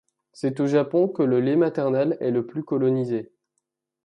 C'est 0.33 0.59
au 0.59 0.65
Japon 0.65 1.07
que 1.07 1.21
le 1.21 1.39
lait 1.39 1.55
maternel 1.55 2.17
est 2.21 2.31
le 2.31 2.47
plus 2.47 2.63
colonisé. 2.63 3.31